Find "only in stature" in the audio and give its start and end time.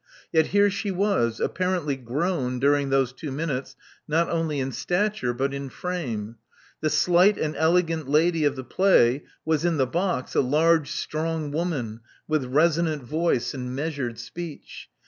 4.31-5.31